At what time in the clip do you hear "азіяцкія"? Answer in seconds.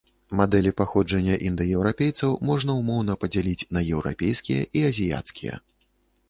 4.91-5.55